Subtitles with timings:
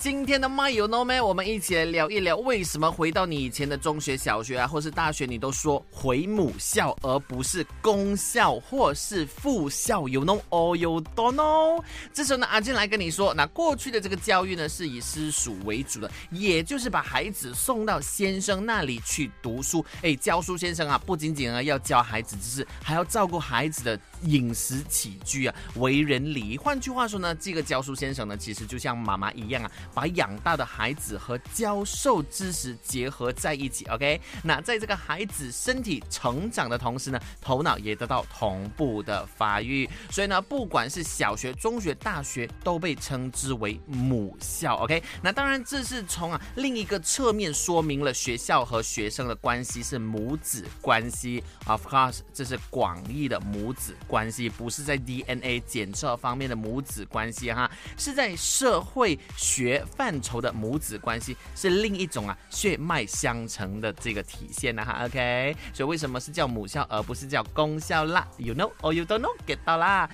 [0.00, 1.22] 今天的 My You Know 咩？
[1.22, 11.80] 我们一起来聊一聊，为什么回到你以前的中学、小学啊，或是大学，你都说回母校，而不是公校或是附校？You know or you don't know？
[12.12, 19.86] 这时候呢，阿健来跟你说，那过去的这个教育呢，是以私塾为主的，也就是把孩子送到先生那里去读书。
[20.02, 26.58] 哎，教书先生啊，不仅仅啊要教孩子知识，还要照顾孩子的饮食起居啊，为人礼仪。
[26.58, 29.70] 换句话说呢，这个教书先生呢，其实就像妈妈一样啊。
[29.94, 34.20] 把养大的孩子和教授知识结合在一起，OK？
[34.42, 39.88] 那在这个孩子身体成长的同时呢，头脑也得到同步的发育。
[40.10, 45.02] 所以呢，不管是小学、中学、大学，都被称之为母校，OK？
[45.22, 51.42] 那当然，这是从啊另一个侧面说明了学校和学生的关系是母子关系。
[51.66, 59.65] Of course，这是广义的母子关系，不是在 DNA 检测方面的母子关系哈，是在社会学。
[59.96, 70.08] 范畴的母子关系是另一种啊血脉相承的这个体现呢哈，OK，所以为什么是叫母校而不是叫公校啦？You know or you don't know？get 到啦？